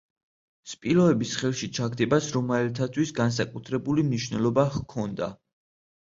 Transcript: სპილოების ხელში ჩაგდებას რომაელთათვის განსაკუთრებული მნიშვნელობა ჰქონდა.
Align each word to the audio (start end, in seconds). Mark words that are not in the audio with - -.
სპილოების 0.69 1.33
ხელში 1.41 1.67
ჩაგდებას 1.79 2.29
რომაელთათვის 2.37 3.11
განსაკუთრებული 3.19 4.05
მნიშვნელობა 4.07 4.65
ჰქონდა. 4.79 5.29